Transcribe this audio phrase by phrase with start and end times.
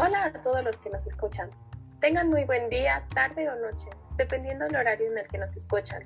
[0.00, 1.50] Hola a todos los que nos escuchan.
[2.00, 6.04] Tengan muy buen día, tarde o noche, dependiendo del horario en el que nos escuchan.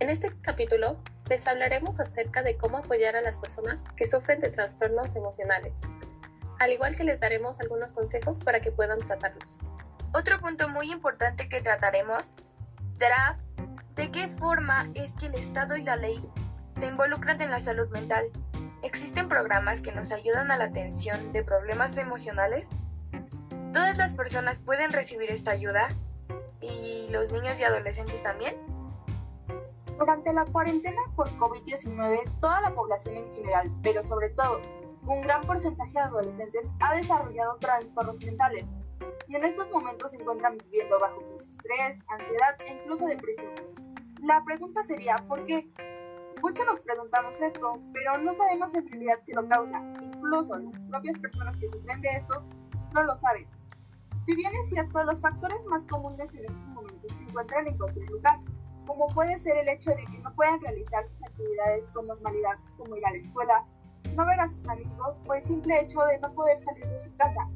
[0.00, 4.50] En este capítulo les hablaremos acerca de cómo apoyar a las personas que sufren de
[4.50, 5.80] trastornos emocionales,
[6.58, 9.62] al igual que les daremos algunos consejos para que puedan tratarlos.
[10.12, 12.34] Otro punto muy importante que trataremos
[12.98, 13.38] será
[13.94, 16.22] de qué forma es que el Estado y la ley
[16.68, 18.26] se involucran en la salud mental.
[18.82, 22.76] ¿Existen programas que nos ayudan a la atención de problemas emocionales?
[23.76, 25.88] ¿Todas las personas pueden recibir esta ayuda?
[26.62, 28.56] ¿Y los niños y adolescentes también?
[29.98, 34.62] Durante la cuarentena por COVID-19, toda la población en general, pero sobre todo
[35.04, 38.64] un gran porcentaje de adolescentes, ha desarrollado trastornos mentales
[39.28, 43.52] y en estos momentos se encuentran viviendo bajo mucho estrés, ansiedad e incluso depresión.
[44.22, 45.70] La pregunta sería, ¿por qué?
[46.40, 49.82] Muchos nos preguntamos esto, pero no sabemos en realidad qué lo causa.
[50.00, 52.42] Incluso las propias personas que sufren de estos
[52.94, 53.46] no lo saben.
[54.26, 58.10] Si bien es cierto, los factores más comunes en estos momentos se encuentran en cualquier
[58.10, 58.40] lugar,
[58.84, 62.96] como puede ser el hecho de que no puedan realizar sus actividades con normalidad, como
[62.96, 63.64] ir a la escuela,
[64.16, 67.14] no ver a sus amigos o el simple hecho de no poder salir de su
[67.14, 67.48] casa.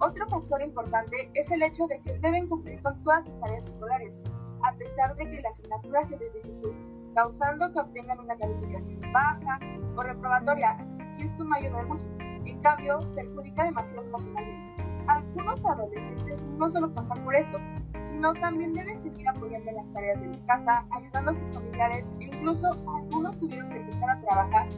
[0.00, 4.16] Otro factor importante es el hecho de que deben cumplir con todas sus tareas escolares,
[4.64, 9.60] a pesar de que la asignatura se les dificulte, causando que obtengan una calificación baja
[9.94, 10.74] o reprobatoria,
[11.18, 12.08] y esto no ayuda mucho.
[12.18, 14.71] En cambio, perjudica demasiado emocionalmente.
[15.12, 17.58] Algunos adolescentes no solo pasan por esto,
[18.02, 22.24] sino también deben seguir apoyando las tareas de la casa, ayudando a sus familiares e
[22.24, 24.68] incluso algunos tuvieron que empezar a trabajar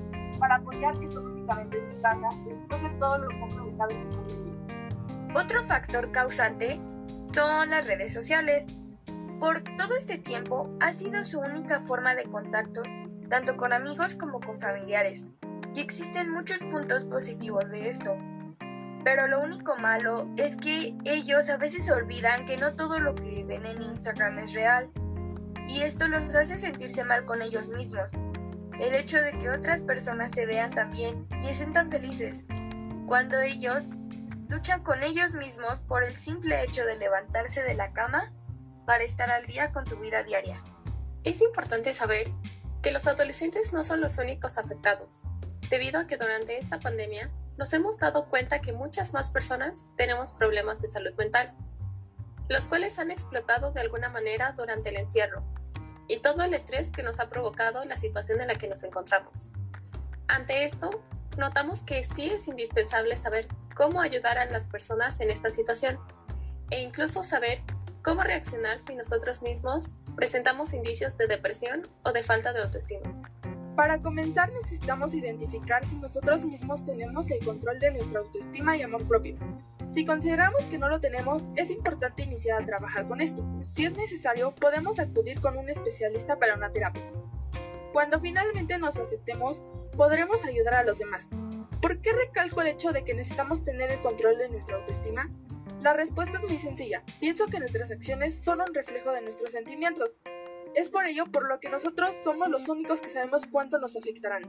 [0.41, 4.55] para apoyar económicamente en su casa después de todo lo que provocado esta pandemia.
[5.35, 6.81] Otro factor causante
[7.33, 8.77] son las redes sociales.
[9.39, 12.83] Por todo este tiempo ha sido su única forma de contacto
[13.29, 15.27] tanto con amigos como con familiares,
[15.75, 18.17] y existen muchos puntos positivos de esto.
[19.05, 23.45] Pero lo único malo es que ellos a veces olvidan que no todo lo que
[23.45, 24.91] ven en Instagram es real.
[25.69, 28.13] Y esto los hace sentirse mal con ellos mismos.
[28.81, 32.47] El hecho de que otras personas se vean tan bien y estén tan felices.
[33.07, 33.85] Cuando ellos
[34.49, 38.33] luchan con ellos mismos por el simple hecho de levantarse de la cama
[38.87, 40.63] para estar al día con su vida diaria.
[41.25, 42.31] Es importante saber
[42.83, 45.23] que los adolescentes no son los únicos afectados,
[45.71, 50.33] debido a que durante esta pandemia nos hemos dado cuenta que muchas más personas tenemos
[50.33, 51.55] problemas de salud mental,
[52.49, 55.43] los cuales han explotado de alguna manera durante el encierro
[56.09, 59.53] y todo el estrés que nos ha provocado la situación en la que nos encontramos.
[60.29, 61.03] Ante esto,
[61.39, 65.99] notamos que sí es indispensable saber cómo ayudar a las personas en esta situación
[66.71, 67.63] e incluso saber
[68.03, 73.24] cómo reaccionar si nosotros mismos presentamos indicios de depresión o de falta de autoestima.
[73.77, 79.07] Para comenzar necesitamos identificar si nosotros mismos tenemos el control de nuestra autoestima y amor
[79.09, 79.37] propio.
[79.87, 83.45] Si consideramos que no lo tenemos, es importante iniciar a trabajar con esto.
[83.63, 87.03] Si es necesario, podemos acudir con un especialista para una terapia.
[87.93, 89.65] Cuando finalmente nos aceptemos,
[89.97, 91.31] podremos ayudar a los demás.
[91.81, 95.29] ¿Por qué recalco el hecho de que necesitamos tener el control de nuestra autoestima?
[95.81, 97.03] La respuesta es muy sencilla.
[97.19, 100.15] Pienso que nuestras acciones son un reflejo de nuestros sentimientos.
[100.75, 104.43] Es por ello por lo que nosotros somos los únicos que sabemos cuánto nos afectarán.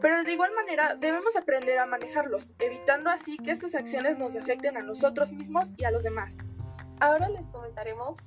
[0.00, 4.76] Pero de igual manera debemos aprender a manejarlos, evitando así que estas acciones nos afecten
[4.76, 6.36] a nosotros mismos y a los demás.
[7.00, 8.18] Ahora les comentaremos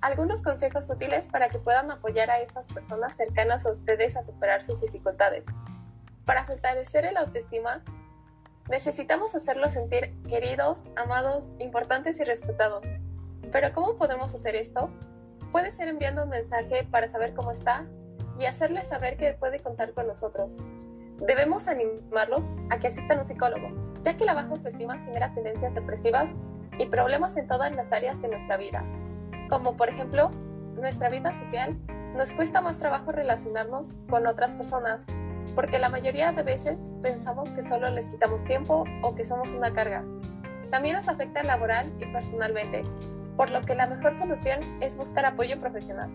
[0.00, 4.62] algunos consejos útiles para que puedan apoyar a estas personas cercanas a ustedes a superar
[4.62, 5.44] sus dificultades.
[6.24, 7.82] Para fortalecer el autoestima,
[8.70, 12.84] necesitamos hacerlos sentir queridos, amados, importantes y respetados.
[13.52, 14.90] Pero ¿cómo podemos hacer esto?
[15.52, 17.86] Puede ser enviando un mensaje para saber cómo está
[18.38, 20.62] y hacerle saber que puede contar con nosotros.
[21.26, 23.68] Debemos animarlos a que asistan a un psicólogo,
[24.02, 26.30] ya que la baja autoestima genera tendencias depresivas
[26.78, 28.84] y problemas en todas las áreas de nuestra vida,
[29.48, 30.30] como por ejemplo
[30.76, 31.76] nuestra vida social.
[32.14, 35.06] Nos cuesta más trabajo relacionarnos con otras personas,
[35.54, 39.72] porque la mayoría de veces pensamos que solo les quitamos tiempo o que somos una
[39.72, 40.04] carga.
[40.70, 42.82] También nos afecta laboral y personalmente,
[43.38, 46.10] por lo que la mejor solución es buscar apoyo profesional.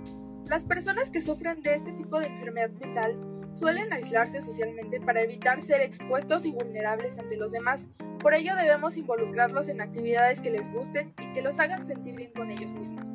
[0.46, 3.16] Las personas que sufren de este tipo de enfermedad mental
[3.54, 7.88] suelen aislarse socialmente para evitar ser expuestos y vulnerables ante los demás.
[8.20, 12.34] Por ello debemos involucrarlos en actividades que les gusten y que los hagan sentir bien
[12.34, 13.14] con ellos mismos.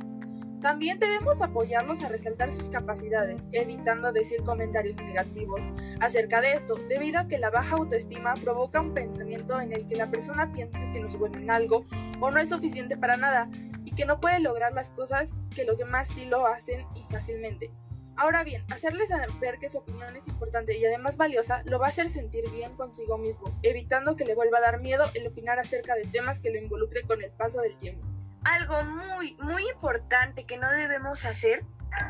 [0.61, 5.63] También debemos apoyarlos a resaltar sus capacidades, evitando decir comentarios negativos
[6.01, 9.95] acerca de esto, debido a que la baja autoestima provoca un pensamiento en el que
[9.95, 11.85] la persona piensa que no es bueno en algo
[12.21, 13.49] o no es suficiente para nada
[13.85, 17.71] y que no puede lograr las cosas que los demás sí lo hacen y fácilmente.
[18.17, 21.91] Ahora bien, hacerles saber que su opinión es importante y además valiosa lo va a
[21.91, 25.95] hacer sentir bien consigo mismo, evitando que le vuelva a dar miedo el opinar acerca
[25.95, 28.05] de temas que lo involucre con el paso del tiempo.
[28.45, 31.65] Algo muy, muy importante que no debemos hacer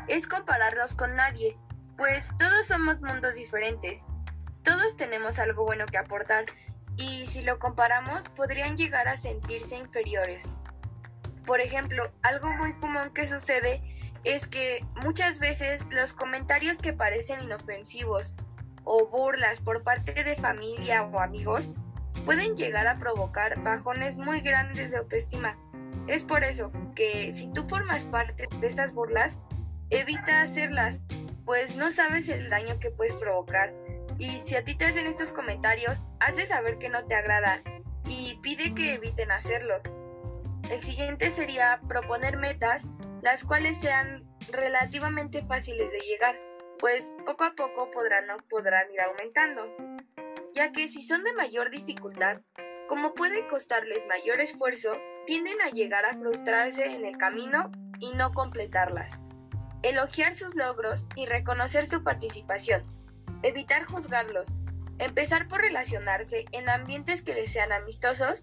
[0.07, 1.57] es compararnos con nadie,
[1.97, 4.05] pues todos somos mundos diferentes.
[4.63, 6.45] Todos tenemos algo bueno que aportar
[6.97, 10.51] y si lo comparamos podrían llegar a sentirse inferiores.
[11.45, 13.81] Por ejemplo, algo muy común que sucede
[14.23, 18.35] es que muchas veces los comentarios que parecen inofensivos
[18.83, 21.73] o burlas por parte de familia o amigos
[22.25, 25.57] pueden llegar a provocar bajones muy grandes de autoestima.
[26.09, 29.37] Es por eso que si tú formas parte de estas burlas,
[29.91, 31.03] evita hacerlas,
[31.45, 33.75] pues no sabes el daño que puedes provocar.
[34.17, 37.61] Y si a ti te hacen estos comentarios, haz de saber que no te agrada
[38.07, 39.83] y pide que eviten hacerlos.
[40.71, 42.87] El siguiente sería proponer metas
[43.21, 46.35] las cuales sean relativamente fáciles de llegar,
[46.79, 49.61] pues poco a poco podrán, podrán ir aumentando,
[50.55, 52.41] ya que si son de mayor dificultad,
[52.87, 54.91] como puede costarles mayor esfuerzo,
[55.29, 59.21] tienden a llegar a frustrarse en el camino y no completarlas.
[59.83, 62.83] Elogiar sus logros y reconocer su participación.
[63.43, 64.49] Evitar juzgarlos.
[64.97, 68.41] Empezar por relacionarse en ambientes que les sean amistosos,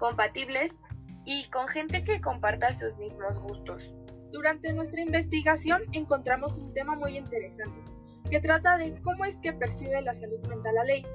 [0.00, 0.76] compatibles
[1.24, 3.94] y con gente que comparta sus mismos gustos.
[4.32, 7.78] Durante nuestra investigación encontramos un tema muy interesante,
[8.28, 11.06] que trata de cómo es que percibe la salud mental la ley.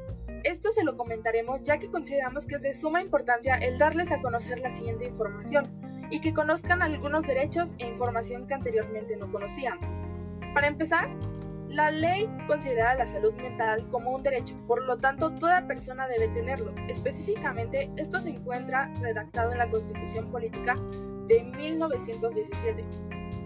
[0.44, 4.22] Esto se lo comentaremos ya que consideramos que es de suma importancia el darles a
[4.22, 5.68] conocer la siguiente información
[6.12, 9.80] y que conozcan algunos derechos e información que anteriormente no conocían.
[10.54, 11.10] Para empezar,
[11.70, 16.28] la ley considera la salud mental como un derecho, por lo tanto toda persona debe
[16.30, 16.74] tenerlo.
[16.88, 20.76] Específicamente, esto se encuentra redactado en la Constitución Política
[21.28, 22.84] de 1917.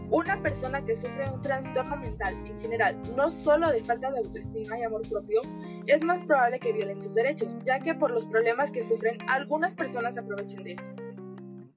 [0.09, 4.77] Una persona que sufre un trastorno mental en general, no solo de falta de autoestima
[4.77, 5.41] y amor propio,
[5.87, 9.73] es más probable que violen sus derechos, ya que por los problemas que sufren algunas
[9.73, 10.89] personas aprovechan de esto.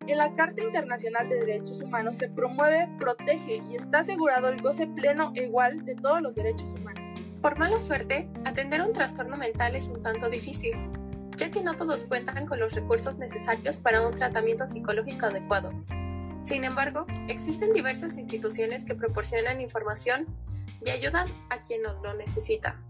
[0.07, 4.87] En la Carta Internacional de Derechos Humanos se promueve, protege y está asegurado el goce
[4.87, 7.11] pleno e igual de todos los derechos humanos.
[7.43, 10.73] Por mala suerte, atender un trastorno mental es un tanto difícil,
[11.37, 15.73] ya que no todos cuentan con los recursos necesarios para un tratamiento psicológico adecuado.
[16.47, 20.29] Sin embargo, existen diversas instituciones que proporcionan información
[20.81, 22.81] y ayudan a quien lo necesita.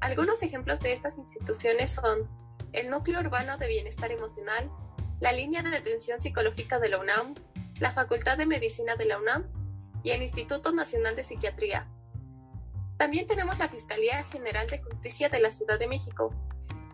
[0.00, 2.28] Algunos ejemplos de estas instituciones son
[2.72, 4.68] el Núcleo Urbano de Bienestar Emocional,
[5.20, 7.36] la Línea de Atención Psicológica de la UNAM,
[7.78, 9.46] la Facultad de Medicina de la UNAM
[10.02, 11.86] y el Instituto Nacional de Psiquiatría.
[12.96, 16.34] También tenemos la Fiscalía General de Justicia de la Ciudad de México,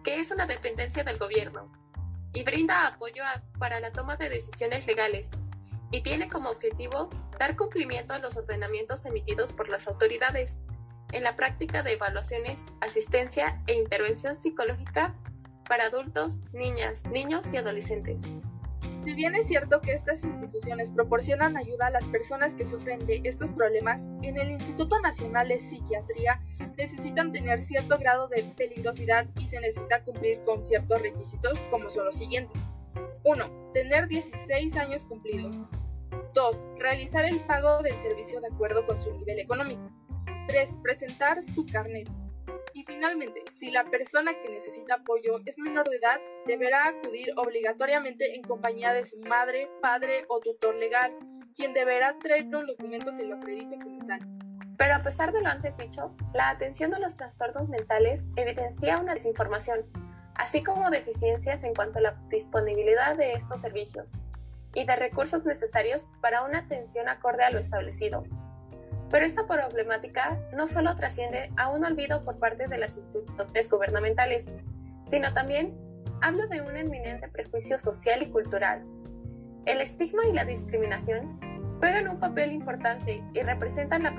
[0.04, 1.72] que es una dependencia del gobierno
[2.34, 3.22] y brinda apoyo
[3.58, 5.30] para la toma de decisiones legales
[5.90, 7.08] y tiene como objetivo
[7.38, 10.60] dar cumplimiento a los ordenamientos emitidos por las autoridades
[11.12, 15.14] en la práctica de evaluaciones, asistencia e intervención psicológica
[15.68, 18.30] para adultos, niñas, niños y adolescentes.
[19.02, 23.20] Si bien es cierto que estas instituciones proporcionan ayuda a las personas que sufren de
[23.24, 26.40] estos problemas, en el Instituto Nacional de Psiquiatría
[26.76, 32.06] necesitan tener cierto grado de peligrosidad y se necesita cumplir con ciertos requisitos como son
[32.06, 32.66] los siguientes.
[33.24, 33.70] 1.
[33.72, 35.60] Tener 16 años cumplidos.
[36.34, 36.62] 2.
[36.78, 39.90] Realizar el pago del servicio de acuerdo con su nivel económico.
[40.46, 40.76] 3.
[40.82, 42.08] Presentar su carnet.
[42.74, 48.36] Y finalmente, si la persona que necesita apoyo es menor de edad, deberá acudir obligatoriamente
[48.36, 51.12] en compañía de su madre, padre o tutor legal,
[51.56, 54.20] quien deberá traer un documento que lo acredite como tal.
[54.76, 59.14] Pero a pesar de lo antes dicho, la atención a los trastornos mentales evidencia una
[59.14, 59.80] desinformación,
[60.38, 64.12] así como deficiencias en cuanto a la disponibilidad de estos servicios
[64.74, 68.24] y de recursos necesarios para una atención acorde a lo establecido.
[69.10, 74.50] Pero esta problemática no solo trasciende a un olvido por parte de las instituciones gubernamentales,
[75.04, 75.76] sino también
[76.20, 78.84] habla de un eminente prejuicio social y cultural.
[79.66, 81.40] El estigma y la discriminación
[81.80, 84.14] juegan un papel importante y representan la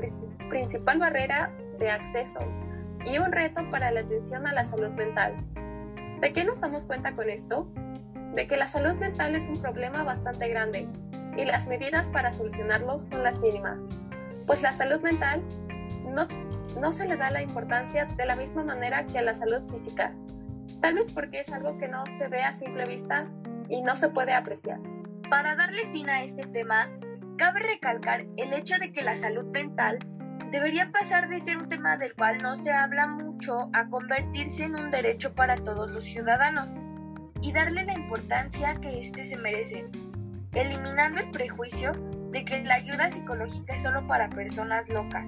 [0.50, 2.40] principal barrera de acceso
[3.06, 5.36] y un reto para la atención a la salud mental.
[6.22, 7.72] ¿De qué nos damos cuenta con esto?
[8.34, 10.88] De que la salud mental es un problema bastante grande
[11.38, 13.88] y las medidas para solucionarlo son las mínimas
[14.50, 15.44] pues la salud mental
[16.06, 16.28] no,
[16.82, 20.16] no se le da la importancia de la misma manera que a la salud física,
[20.82, 23.28] tal vez porque es algo que no se ve a simple vista
[23.70, 24.80] y no se puede apreciar.
[25.30, 26.90] Para darle fin a este tema,
[27.38, 30.00] cabe recalcar el hecho de que la salud mental
[30.50, 33.06] debería pasar de ser un tema del cual no se habla
[33.74, 36.74] a convertirse en un derecho para todos los ciudadanos
[37.42, 39.88] y darle la importancia que éste se merece,
[40.52, 41.94] eliminando el prejuicio
[42.32, 45.26] de que la ayuda psicológica es solo para personas locas.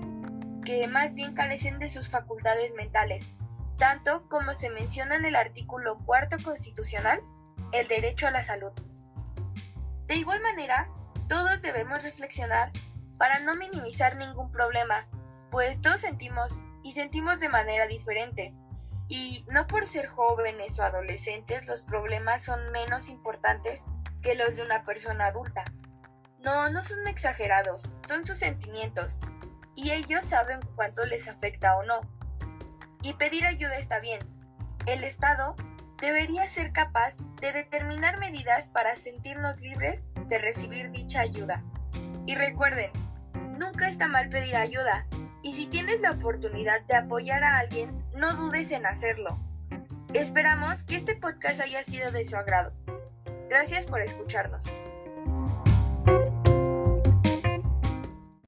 [0.66, 3.32] que más bien carecen de sus facultades mentales,
[3.80, 7.20] tanto como se menciona en el artículo cuarto constitucional,
[7.72, 8.72] el derecho a la salud.
[10.06, 10.88] De igual manera,
[11.28, 12.72] todos debemos reflexionar
[13.18, 15.08] para no minimizar ningún problema,
[15.50, 18.54] pues todos sentimos y sentimos de manera diferente.
[19.08, 23.84] Y no por ser jóvenes o adolescentes los problemas son menos importantes
[24.22, 25.66] que los de una persona adulta.
[26.40, 29.20] No, no son exagerados, son sus sentimientos,
[29.76, 32.02] y ellos saben cuánto les afecta o no.
[33.02, 34.20] Y pedir ayuda está bien.
[34.86, 35.56] El Estado
[36.00, 41.64] debería ser capaz de determinar medidas para sentirnos libres de recibir dicha ayuda.
[42.26, 42.92] Y recuerden,
[43.58, 45.06] nunca está mal pedir ayuda,
[45.44, 49.40] y si tienes la oportunidad de apoyar a alguien, no dudes en hacerlo.
[50.14, 52.74] Esperamos que este podcast haya sido de su agrado.
[53.50, 54.66] Gracias por escucharnos.